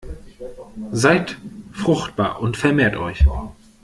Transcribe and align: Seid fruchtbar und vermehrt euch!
Seid 0.91 1.37
fruchtbar 1.73 2.41
und 2.41 2.57
vermehrt 2.57 2.95
euch! 2.95 3.23